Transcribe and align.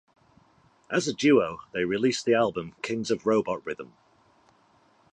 As 0.89 1.07
a 1.07 1.13
duo, 1.13 1.59
they 1.73 1.85
released 1.85 2.25
the 2.25 2.33
album 2.33 2.73
"Kings 2.81 3.11
of 3.11 3.27
Robot 3.27 3.63
Rhythm". 3.67 3.93